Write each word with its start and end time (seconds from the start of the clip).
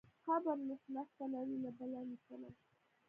قبر 0.25 0.57
نه 0.67 0.75
شنخته 0.83 1.25
لري 1.33 1.57
نه 1.63 1.69
بله 1.77 1.99
لیکنه. 2.09 2.49